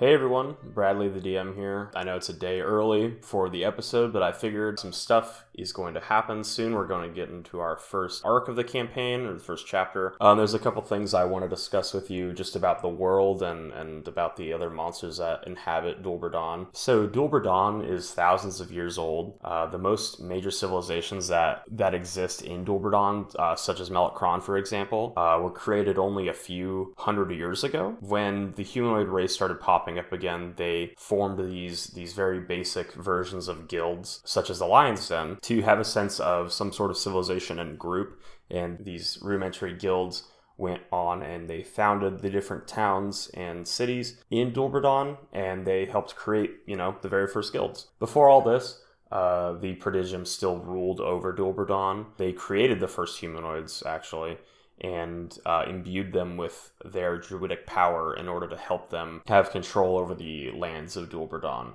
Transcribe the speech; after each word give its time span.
Hey 0.00 0.14
everyone, 0.14 0.56
Bradley 0.64 1.10
the 1.10 1.20
DM 1.20 1.54
here. 1.54 1.90
I 1.94 2.04
know 2.04 2.16
it's 2.16 2.30
a 2.30 2.32
day 2.32 2.62
early 2.62 3.16
for 3.20 3.50
the 3.50 3.66
episode, 3.66 4.14
but 4.14 4.22
I 4.22 4.32
figured 4.32 4.80
some 4.80 4.94
stuff 4.94 5.44
is 5.60 5.72
going 5.72 5.94
to 5.94 6.00
happen 6.00 6.44
soon. 6.44 6.74
We're 6.74 6.86
going 6.86 7.08
to 7.08 7.14
get 7.14 7.30
into 7.30 7.60
our 7.60 7.76
first 7.76 8.24
arc 8.24 8.48
of 8.48 8.56
the 8.56 8.64
campaign, 8.64 9.22
or 9.22 9.34
the 9.34 9.40
first 9.40 9.66
chapter. 9.66 10.14
Um, 10.20 10.38
there's 10.38 10.54
a 10.54 10.58
couple 10.58 10.82
things 10.82 11.14
I 11.14 11.24
want 11.24 11.44
to 11.44 11.48
discuss 11.48 11.92
with 11.92 12.10
you 12.10 12.32
just 12.32 12.56
about 12.56 12.82
the 12.82 12.88
world 12.88 13.42
and, 13.42 13.72
and 13.72 14.06
about 14.06 14.36
the 14.36 14.52
other 14.52 14.70
monsters 14.70 15.18
that 15.18 15.46
inhabit 15.46 16.02
Dol 16.02 16.18
Bredon. 16.18 16.68
So, 16.72 17.06
Dol 17.06 17.28
Bredon 17.28 17.88
is 17.88 18.12
thousands 18.12 18.60
of 18.60 18.72
years 18.72 18.98
old. 18.98 19.38
Uh, 19.42 19.66
the 19.66 19.78
most 19.78 20.20
major 20.20 20.50
civilizations 20.50 21.28
that, 21.28 21.64
that 21.70 21.94
exist 21.94 22.42
in 22.42 22.64
Dol 22.64 22.80
Bredon, 22.80 23.34
uh, 23.38 23.56
such 23.56 23.80
as 23.80 23.90
Melekron, 23.90 24.42
for 24.42 24.56
example, 24.56 25.12
uh, 25.16 25.38
were 25.42 25.50
created 25.50 25.98
only 25.98 26.28
a 26.28 26.34
few 26.34 26.94
hundred 26.96 27.32
years 27.32 27.64
ago 27.64 27.96
when 28.00 28.52
the 28.52 28.62
humanoid 28.62 29.08
race 29.08 29.32
started 29.32 29.60
popping 29.60 29.80
popping 29.80 29.98
up 29.98 30.12
again, 30.12 30.54
they 30.56 30.92
formed 30.98 31.38
these 31.38 31.86
these 31.88 32.12
very 32.12 32.40
basic 32.40 32.92
versions 32.92 33.48
of 33.48 33.68
guilds, 33.68 34.20
such 34.24 34.50
as 34.50 34.58
the 34.58 34.66
Lion's 34.66 35.08
Den, 35.08 35.38
to 35.50 35.62
have 35.62 35.80
a 35.80 35.84
sense 35.84 36.20
of 36.20 36.52
some 36.52 36.72
sort 36.72 36.92
of 36.92 36.96
civilization 36.96 37.58
and 37.58 37.76
group. 37.76 38.22
And 38.48 38.84
these 38.84 39.18
rudimentary 39.20 39.74
guilds 39.74 40.22
went 40.56 40.82
on 40.92 41.24
and 41.24 41.50
they 41.50 41.64
founded 41.64 42.20
the 42.20 42.30
different 42.30 42.68
towns 42.68 43.28
and 43.34 43.66
cities 43.66 44.22
in 44.30 44.52
Dol 44.52 45.18
and 45.32 45.66
they 45.66 45.86
helped 45.86 46.14
create, 46.14 46.52
you 46.66 46.76
know, 46.76 46.94
the 47.02 47.08
very 47.08 47.26
first 47.26 47.52
guilds. 47.52 47.88
Before 47.98 48.28
all 48.28 48.42
this, 48.42 48.80
uh, 49.10 49.54
the 49.54 49.72
Prodigium 49.74 50.24
still 50.24 50.58
ruled 50.58 51.00
over 51.00 51.32
Dol 51.32 52.06
They 52.16 52.32
created 52.32 52.78
the 52.78 52.86
first 52.86 53.18
humanoids, 53.18 53.82
actually, 53.84 54.38
and 54.80 55.38
uh, 55.44 55.64
imbued 55.68 56.12
them 56.12 56.36
with 56.36 56.72
their 56.84 57.18
druidic 57.18 57.66
power 57.66 58.14
in 58.14 58.28
order 58.28 58.48
to 58.48 58.56
help 58.56 58.90
them 58.90 59.22
have 59.26 59.50
control 59.50 59.98
over 59.98 60.14
the 60.14 60.50
lands 60.52 60.96
of 60.96 61.10
Dol 61.10 61.28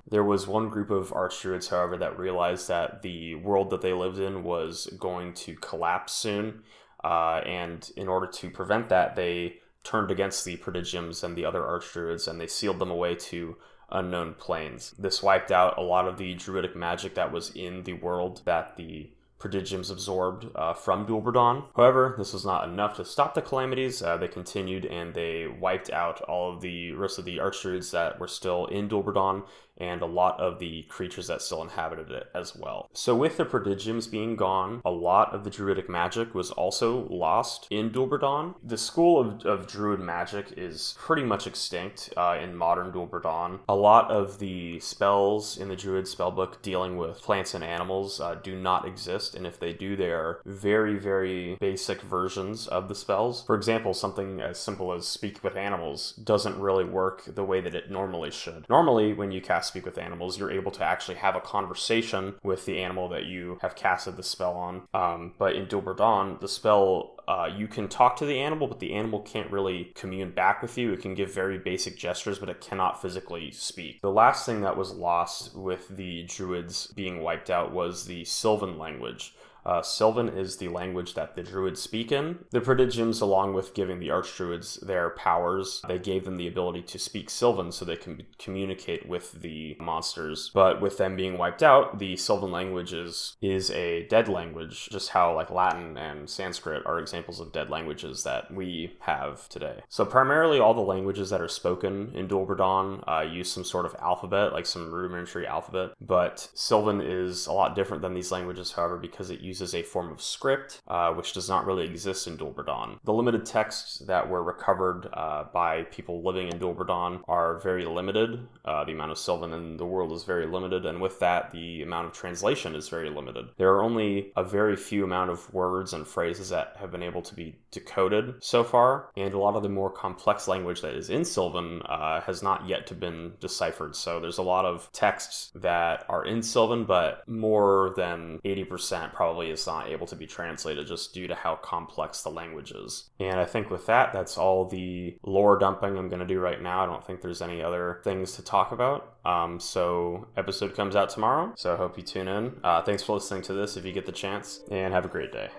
There 0.09 0.23
was 0.23 0.47
one 0.47 0.69
group 0.69 0.89
of 0.89 1.11
archdruids, 1.11 1.69
however, 1.69 1.97
that 1.97 2.17
realized 2.17 2.67
that 2.67 3.01
the 3.01 3.35
world 3.35 3.69
that 3.69 3.81
they 3.81 3.93
lived 3.93 4.19
in 4.19 4.43
was 4.43 4.87
going 4.99 5.33
to 5.33 5.55
collapse 5.55 6.13
soon, 6.13 6.63
uh, 7.03 7.41
and 7.45 7.91
in 7.95 8.07
order 8.07 8.27
to 8.27 8.49
prevent 8.49 8.89
that, 8.89 9.15
they 9.15 9.57
turned 9.83 10.09
against 10.09 10.43
the 10.43 10.57
prodigiums 10.57 11.23
and 11.23 11.35
the 11.35 11.45
other 11.45 11.61
archdruids, 11.61 12.27
and 12.27 12.41
they 12.41 12.47
sealed 12.47 12.79
them 12.79 12.89
away 12.89 13.15
to 13.15 13.55
unknown 13.91 14.33
planes. 14.33 14.95
This 14.97 15.21
wiped 15.21 15.51
out 15.51 15.77
a 15.77 15.81
lot 15.81 16.07
of 16.07 16.17
the 16.17 16.33
druidic 16.33 16.75
magic 16.75 17.15
that 17.15 17.31
was 17.31 17.51
in 17.55 17.83
the 17.83 17.93
world 17.93 18.41
that 18.45 18.77
the 18.77 19.11
prodigiums 19.39 19.91
absorbed 19.91 20.47
uh, 20.55 20.73
from 20.73 21.05
Dol 21.05 21.21
Bredon. 21.21 21.65
However, 21.75 22.15
this 22.17 22.33
was 22.33 22.45
not 22.45 22.67
enough 22.67 22.95
to 22.97 23.05
stop 23.05 23.33
the 23.33 23.41
calamities. 23.41 24.01
Uh, 24.01 24.17
they 24.17 24.27
continued 24.27 24.85
and 24.85 25.13
they 25.13 25.47
wiped 25.47 25.89
out 25.89 26.21
all 26.21 26.53
of 26.53 26.61
the 26.61 26.93
rest 26.93 27.19
of 27.19 27.25
the 27.25 27.37
archdruids 27.37 27.91
that 27.91 28.19
were 28.19 28.27
still 28.27 28.65
in 28.67 28.87
Dol 28.87 29.03
Bredon 29.03 29.43
and 29.77 30.01
a 30.01 30.05
lot 30.05 30.39
of 30.39 30.59
the 30.59 30.83
creatures 30.83 31.27
that 31.27 31.41
still 31.41 31.61
inhabited 31.61 32.11
it 32.11 32.27
as 32.33 32.55
well. 32.55 32.89
So, 32.93 33.15
with 33.15 33.37
the 33.37 33.45
prodigiums 33.45 34.09
being 34.09 34.35
gone, 34.35 34.81
a 34.85 34.91
lot 34.91 35.33
of 35.33 35.43
the 35.43 35.49
druidic 35.49 35.89
magic 35.89 36.33
was 36.33 36.51
also 36.51 37.07
lost 37.09 37.67
in 37.69 37.91
Dol 37.91 38.07
Bredon. 38.07 38.55
The 38.63 38.77
school 38.77 39.19
of, 39.19 39.45
of 39.45 39.67
druid 39.67 39.99
magic 39.99 40.53
is 40.57 40.95
pretty 40.97 41.23
much 41.23 41.47
extinct 41.47 42.13
uh, 42.15 42.37
in 42.41 42.55
modern 42.55 42.91
Dol 42.91 43.07
Bredon. 43.07 43.59
A 43.67 43.75
lot 43.75 44.11
of 44.11 44.39
the 44.39 44.79
spells 44.79 45.57
in 45.57 45.67
the 45.67 45.75
druid 45.75 46.05
spellbook 46.05 46.61
dealing 46.61 46.97
with 46.97 47.21
plants 47.21 47.53
and 47.53 47.63
animals 47.63 48.19
uh, 48.19 48.35
do 48.35 48.55
not 48.55 48.87
exist, 48.87 49.24
and 49.33 49.47
if 49.47 49.59
they 49.59 49.73
do, 49.73 49.95
they 49.95 50.11
are 50.11 50.41
very, 50.45 50.97
very 50.99 51.55
basic 51.59 52.01
versions 52.01 52.67
of 52.67 52.87
the 52.87 52.95
spells. 52.95 53.43
For 53.43 53.55
example, 53.55 53.93
something 53.93 54.41
as 54.41 54.59
simple 54.59 54.91
as 54.93 55.07
speak 55.07 55.43
with 55.43 55.55
animals 55.55 56.13
doesn't 56.13 56.59
really 56.59 56.85
work 56.85 57.23
the 57.25 57.43
way 57.43 57.61
that 57.61 57.75
it 57.75 57.89
normally 57.89 58.31
should. 58.31 58.65
Normally, 58.69 59.13
when 59.13 59.31
you 59.31 59.41
cast 59.41 59.69
speak 59.69 59.85
with 59.85 59.97
animals, 59.97 60.37
you're 60.37 60.51
able 60.51 60.71
to 60.71 60.83
actually 60.83 61.15
have 61.15 61.35
a 61.35 61.41
conversation 61.41 62.35
with 62.43 62.65
the 62.65 62.79
animal 62.79 63.09
that 63.09 63.25
you 63.25 63.57
have 63.61 63.75
casted 63.75 64.17
the 64.17 64.23
spell 64.23 64.53
on. 64.53 64.83
Um, 64.93 65.33
but 65.37 65.55
in 65.55 65.67
Dol 65.67 65.81
Bredon, 65.81 66.39
the 66.39 66.47
spell 66.47 67.14
uh, 67.27 67.49
you 67.55 67.67
can 67.67 67.87
talk 67.87 68.15
to 68.17 68.25
the 68.25 68.39
animal, 68.39 68.67
but 68.67 68.79
the 68.79 68.93
animal 68.93 69.21
can't 69.21 69.51
really 69.51 69.91
commune 69.95 70.31
back 70.31 70.61
with 70.61 70.77
you. 70.77 70.93
It 70.93 71.01
can 71.01 71.15
give 71.15 71.33
very 71.33 71.57
basic 71.57 71.97
gestures, 71.97 72.39
but 72.39 72.49
it 72.49 72.61
cannot 72.61 73.01
physically 73.01 73.51
speak. 73.51 74.01
The 74.01 74.11
last 74.11 74.45
thing 74.45 74.61
that 74.61 74.77
was 74.77 74.91
lost 74.91 75.55
with 75.55 75.87
the 75.89 76.23
druids 76.23 76.87
being 76.87 77.21
wiped 77.21 77.49
out 77.49 77.71
was 77.71 78.05
the 78.05 78.25
Sylvan 78.25 78.77
language. 78.77 79.33
Uh, 79.65 79.81
Sylvan 79.81 80.29
is 80.29 80.57
the 80.57 80.67
language 80.67 81.15
that 81.15 81.35
the 81.35 81.43
druids 81.43 81.81
speak 81.81 82.11
in. 82.11 82.39
The 82.51 82.61
prodigiums, 82.61 83.21
along 83.21 83.53
with 83.53 83.73
giving 83.73 83.99
the 83.99 84.09
archdruids 84.09 84.85
their 84.85 85.09
powers, 85.11 85.81
they 85.87 85.97
gave 85.97 86.25
them 86.25 86.37
the 86.37 86.47
ability 86.47 86.83
to 86.83 86.99
speak 86.99 87.29
Sylvan 87.29 87.71
so 87.71 87.83
they 87.83 87.95
can 87.95 88.23
communicate 88.37 89.07
with 89.07 89.41
the 89.41 89.75
monsters. 89.79 90.51
But 90.53 90.81
with 90.81 90.97
them 90.97 91.15
being 91.15 91.37
wiped 91.37 91.63
out, 91.63 91.99
the 91.99 92.15
Sylvan 92.15 92.51
language 92.51 92.93
is, 92.93 93.35
is 93.41 93.71
a 93.71 94.07
dead 94.07 94.27
language, 94.27 94.89
just 94.89 95.09
how 95.09 95.33
like 95.35 95.49
Latin 95.49 95.97
and 95.97 96.29
Sanskrit 96.29 96.85
are 96.85 96.99
examples 96.99 97.39
of 97.39 97.51
dead 97.51 97.69
languages 97.69 98.23
that 98.23 98.53
we 98.53 98.95
have 99.01 99.49
today. 99.49 99.81
So 99.89 100.05
primarily 100.05 100.59
all 100.59 100.73
the 100.73 100.81
languages 100.81 101.29
that 101.31 101.41
are 101.41 101.47
spoken 101.47 102.11
in 102.13 102.27
Dol 102.27 102.45
uh, 102.45 103.21
use 103.21 103.51
some 103.51 103.63
sort 103.63 103.85
of 103.85 103.95
alphabet, 103.99 104.53
like 104.53 104.65
some 104.65 104.91
rudimentary 104.91 105.47
alphabet. 105.47 105.91
But 105.99 106.49
Sylvan 106.53 107.01
is 107.01 107.47
a 107.47 107.51
lot 107.51 107.75
different 107.75 108.01
than 108.01 108.13
these 108.13 108.31
languages, 108.31 108.73
however, 108.73 108.97
because 108.97 109.29
it 109.29 109.41
uses 109.41 109.54
uses 109.55 109.73
a 109.73 109.83
form 109.83 110.11
of 110.11 110.21
script, 110.21 110.81
uh, 110.89 111.13
which 111.13 111.31
does 111.31 111.47
not 111.47 111.65
really 111.65 111.85
exist 111.85 112.27
in 112.27 112.35
Dol 112.35 112.53
Bredon. 112.53 112.99
The 113.05 113.13
limited 113.13 113.45
texts 113.45 113.99
that 113.99 114.29
were 114.29 114.43
recovered 114.43 115.07
uh, 115.13 115.45
by 115.53 115.83
people 115.83 116.21
living 116.23 116.49
in 116.49 116.59
Dol 116.59 116.75
Bredon 116.75 117.21
are 117.29 117.59
very 117.59 117.85
limited. 117.85 118.47
Uh, 118.65 118.83
the 118.83 118.91
amount 118.91 119.11
of 119.11 119.17
Sylvan 119.17 119.53
in 119.53 119.77
the 119.77 119.85
world 119.85 120.11
is 120.11 120.25
very 120.25 120.45
limited, 120.45 120.85
and 120.85 120.99
with 120.99 121.19
that, 121.19 121.51
the 121.51 121.81
amount 121.83 122.07
of 122.07 122.13
translation 122.13 122.75
is 122.75 122.89
very 122.89 123.09
limited. 123.09 123.45
There 123.57 123.73
are 123.73 123.83
only 123.83 124.33
a 124.35 124.43
very 124.43 124.75
few 124.75 125.05
amount 125.05 125.29
of 125.29 125.53
words 125.53 125.93
and 125.93 126.05
phrases 126.05 126.49
that 126.49 126.75
have 126.77 126.91
been 126.91 127.03
able 127.03 127.21
to 127.21 127.33
be 127.33 127.55
decoded 127.71 128.35
so 128.41 128.63
far, 128.63 129.09
and 129.15 129.33
a 129.33 129.39
lot 129.39 129.55
of 129.55 129.63
the 129.63 129.69
more 129.69 129.89
complex 129.89 130.49
language 130.49 130.81
that 130.81 130.95
is 130.95 131.09
in 131.09 131.23
Sylvan 131.23 131.81
uh, 131.83 132.19
has 132.21 132.43
not 132.43 132.67
yet 132.67 132.87
to 132.87 132.95
been 132.95 133.33
deciphered. 133.39 133.95
So 133.95 134.19
there's 134.19 134.37
a 134.37 134.43
lot 134.43 134.65
of 134.65 134.89
texts 134.91 135.51
that 135.55 136.05
are 136.09 136.25
in 136.25 136.41
Sylvan, 136.41 136.83
but 136.83 137.27
more 137.27 137.93
than 137.95 138.39
80% 138.43 139.13
probably 139.13 139.44
probably 139.45 139.53
is 139.53 139.67
not 139.67 139.89
able 139.89 140.07
to 140.07 140.15
be 140.15 140.25
translated 140.25 140.87
just 140.87 141.13
due 141.13 141.27
to 141.27 141.35
how 141.35 141.55
complex 141.55 142.21
the 142.21 142.29
language 142.29 142.71
is. 142.71 143.09
And 143.19 143.39
I 143.39 143.45
think 143.45 143.69
with 143.69 143.85
that, 143.87 144.13
that's 144.13 144.37
all 144.37 144.65
the 144.65 145.17
lore 145.23 145.57
dumping 145.57 145.97
I'm 145.97 146.09
going 146.09 146.19
to 146.19 146.25
do 146.25 146.39
right 146.39 146.61
now. 146.61 146.83
I 146.83 146.85
don't 146.85 147.05
think 147.05 147.21
there's 147.21 147.41
any 147.41 147.61
other 147.61 148.01
things 148.03 148.33
to 148.33 148.43
talk 148.43 148.71
about. 148.71 149.15
Um, 149.25 149.59
so 149.59 150.27
episode 150.37 150.75
comes 150.75 150.95
out 150.95 151.09
tomorrow. 151.09 151.53
So 151.55 151.73
I 151.73 151.77
hope 151.77 151.97
you 151.97 152.03
tune 152.03 152.27
in. 152.27 152.59
Uh, 152.63 152.81
thanks 152.81 153.03
for 153.03 153.13
listening 153.13 153.43
to 153.43 153.53
this 153.53 153.77
if 153.77 153.85
you 153.85 153.91
get 153.91 154.05
the 154.05 154.11
chance, 154.11 154.61
and 154.71 154.93
have 154.93 155.05
a 155.05 155.09
great 155.09 155.31
day. 155.31 155.49